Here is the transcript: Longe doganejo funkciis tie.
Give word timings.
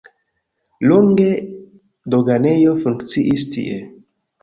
Longe 0.91 1.27
doganejo 2.15 2.77
funkciis 2.83 3.49
tie. 3.55 3.81